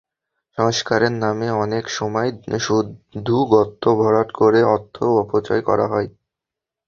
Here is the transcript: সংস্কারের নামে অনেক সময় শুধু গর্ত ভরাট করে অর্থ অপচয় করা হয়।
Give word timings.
সংস্কারের 0.57 1.13
নামে 1.23 1.47
অনেক 1.63 1.85
সময় 1.97 2.29
শুধু 2.61 3.35
গর্ত 3.51 3.83
ভরাট 3.99 4.29
করে 4.35 4.59
অর্থ 4.73 4.95
অপচয় 5.21 5.61
করা 5.69 5.85
হয়। 5.87 6.09